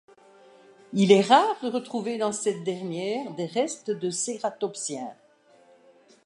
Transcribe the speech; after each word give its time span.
Il 0.93 1.11
est 1.11 1.21
rare 1.21 1.61
de 1.61 1.67
retrouver 1.69 2.17
dans 2.17 2.31
cette 2.31 2.63
dernière 2.63 3.35
des 3.35 3.45
restes 3.45 3.91
de 3.91 4.09
cératopsiens. 4.09 5.13